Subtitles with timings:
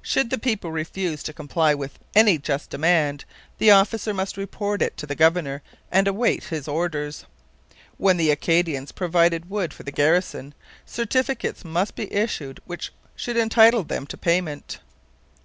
[0.00, 3.24] Should the people refuse to comply with any just demand,
[3.58, 7.24] the officer must report it to the governor and await his orders.
[7.98, 10.54] When the Acadians provided wood for the garrison,
[10.86, 14.78] certificates must be issued which should entitle them to payment.